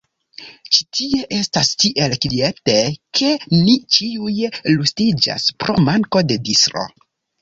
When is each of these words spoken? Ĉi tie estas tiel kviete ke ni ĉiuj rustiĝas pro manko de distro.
Ĉi 0.75 0.85
tie 0.99 1.19
estas 1.39 1.67
tiel 1.83 2.15
kviete 2.23 2.77
ke 3.19 3.29
ni 3.67 3.75
ĉiuj 3.97 4.35
rustiĝas 4.57 5.47
pro 5.65 5.77
manko 5.91 6.25
de 6.33 6.41
distro. 6.49 6.89